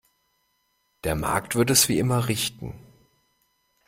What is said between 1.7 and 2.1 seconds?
wie